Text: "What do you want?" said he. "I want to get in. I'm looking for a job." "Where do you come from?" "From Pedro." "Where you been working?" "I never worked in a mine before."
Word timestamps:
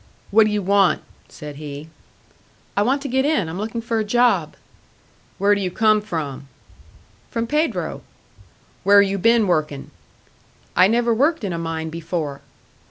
"What 0.31 0.45
do 0.47 0.51
you 0.51 0.63
want?" 0.63 1.03
said 1.29 1.57
he. 1.57 1.87
"I 2.75 2.81
want 2.81 3.03
to 3.03 3.07
get 3.07 3.23
in. 3.23 3.47
I'm 3.47 3.59
looking 3.59 3.81
for 3.83 3.99
a 3.99 4.03
job." 4.03 4.55
"Where 5.37 5.53
do 5.53 5.61
you 5.61 5.69
come 5.69 6.01
from?" 6.01 6.47
"From 7.29 7.45
Pedro." 7.45 8.01
"Where 8.83 9.03
you 9.03 9.19
been 9.19 9.45
working?" 9.45 9.91
"I 10.75 10.87
never 10.87 11.13
worked 11.13 11.43
in 11.43 11.53
a 11.53 11.59
mine 11.59 11.91
before." 11.91 12.41